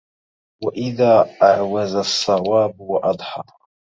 وإذا 0.63 1.29
أعوز 1.43 1.95
الصواب 1.95 2.79
وأضحى 2.79 3.43